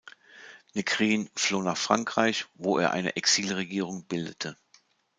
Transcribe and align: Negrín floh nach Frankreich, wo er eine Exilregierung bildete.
Negrín 0.73 1.29
floh 1.37 1.61
nach 1.61 1.77
Frankreich, 1.77 2.47
wo 2.55 2.79
er 2.79 2.89
eine 2.89 3.15
Exilregierung 3.17 4.03
bildete. 4.07 4.57